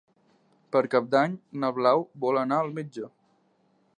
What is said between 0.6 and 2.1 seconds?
Per Cap d'Any na Blau